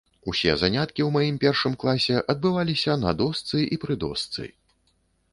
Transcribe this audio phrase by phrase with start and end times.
[0.31, 4.47] Усе заняткі ў маім першым класе адбываліся на дошцы і пры дошцы.